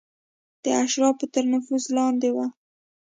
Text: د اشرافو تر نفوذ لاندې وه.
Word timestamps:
د 0.63 0.65
اشرافو 0.83 1.25
تر 1.33 1.43
نفوذ 1.53 1.83
لاندې 1.97 2.29
وه. 2.35 2.47